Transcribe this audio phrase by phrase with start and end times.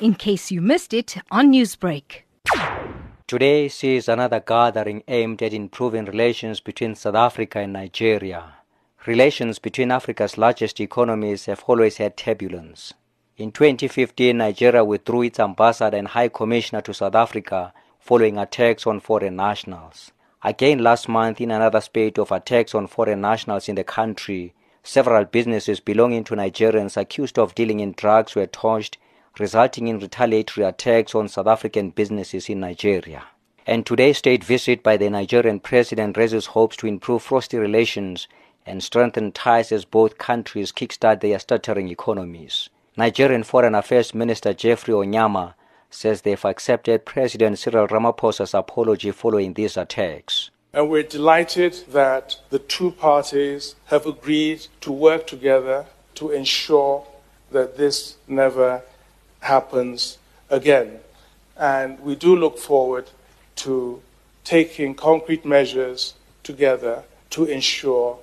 [0.00, 2.22] in case you missed it on Newsbreak.
[3.26, 8.54] Today sees another gathering aimed at improving relations between South Africa and Nigeria.
[9.06, 12.92] Relations between Africa's largest economies have always had turbulence.
[13.36, 19.00] In 2015, Nigeria withdrew its ambassador and high commissioner to South Africa following attacks on
[19.00, 20.12] foreign nationals.
[20.42, 25.24] Again last month, in another spate of attacks on foreign nationals in the country, several
[25.24, 28.96] businesses belonging to Nigerians accused of dealing in drugs were torched
[29.38, 33.24] resulting in retaliatory attacks on South African businesses in Nigeria.
[33.66, 38.28] And today's state visit by the Nigerian president raises hopes to improve frosty relations
[38.64, 42.68] and strengthen ties as both countries kickstart their stuttering economies.
[42.96, 45.54] Nigerian Foreign Affairs Minister Geoffrey Onyeama
[45.90, 50.50] says they've accepted President Cyril Ramaphosa's apology following these attacks.
[50.72, 57.06] And we're delighted that the two parties have agreed to work together to ensure
[57.50, 58.82] that this never
[59.40, 60.18] happens
[60.50, 61.00] again.
[61.56, 63.10] And we do look forward
[63.56, 64.02] to
[64.44, 68.18] taking concrete measures together to ensure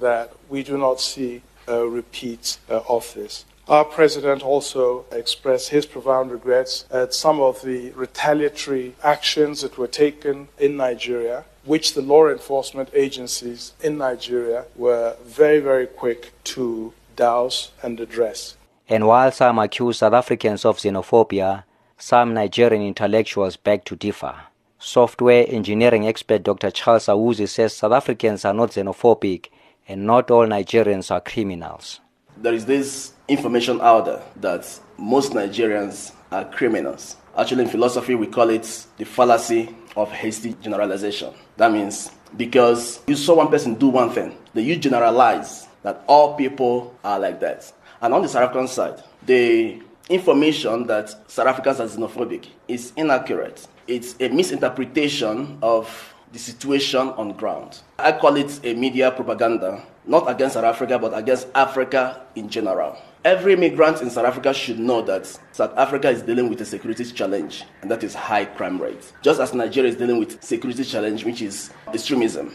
[0.00, 3.44] that we do not see a repeat uh, of this.
[3.68, 9.86] Our president also expressed his profound regrets at some of the retaliatory actions that were
[9.86, 16.94] taken in Nigeria, which the law enforcement agencies in Nigeria were very, very quick to
[17.14, 18.56] douse and address.
[18.90, 21.64] And while some accuse South Africans of xenophobia,
[21.98, 24.34] some Nigerian intellectuals beg to differ.
[24.78, 26.70] Software engineering expert Dr.
[26.70, 29.48] Charles Awuzie says South Africans are not xenophobic
[29.88, 32.00] and not all Nigerians are criminals.
[32.38, 37.16] There is this information out there that most Nigerians are criminals.
[37.36, 41.34] Actually, in philosophy, we call it the fallacy of hasty generalization.
[41.56, 46.34] That means because you saw one person do one thing, then you generalize that all
[46.34, 47.72] people are like that.
[48.00, 53.66] And on the South African side, the information that South Africans are xenophobic is inaccurate.
[53.86, 57.80] It's a misinterpretation of the situation on ground.
[57.98, 62.96] I call it a media propaganda, not against South Africa, but against Africa in general.
[63.24, 67.04] Every migrant in South Africa should know that South Africa is dealing with a security
[67.04, 69.12] challenge, and that is high crime rates.
[69.22, 72.52] Just as Nigeria is dealing with security challenge, which is extremism.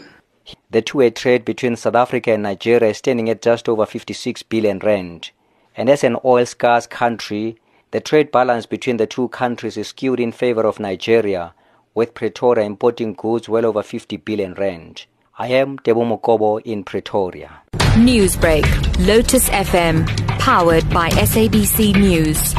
[0.74, 4.80] The two-way trade between South Africa and Nigeria is standing at just over 56 billion
[4.80, 5.30] rand.
[5.76, 7.58] And as an oil-scarce country,
[7.92, 11.54] the trade balance between the two countries is skewed in favor of Nigeria,
[11.94, 15.06] with Pretoria importing goods well over 50 billion rand.
[15.38, 17.52] I am Ntebo Mokobo in Pretoria.
[17.94, 18.66] Newsbreak,
[19.06, 20.04] Lotus FM,
[20.40, 22.52] powered by SABC News.